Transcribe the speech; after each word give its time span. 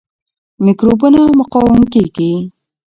میکروبونه 0.65 1.19
مقاوم 1.39 1.81
کیږي. 1.93 2.31